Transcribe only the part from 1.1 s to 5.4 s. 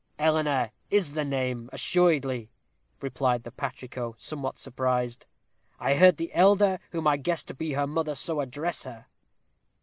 the name, assuredly," replied the patrico, somewhat surprised.